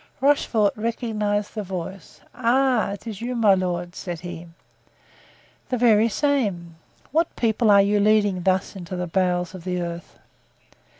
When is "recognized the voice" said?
0.75-2.21